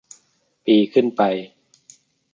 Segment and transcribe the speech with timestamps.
[0.65, 1.21] ปีขึ้นไป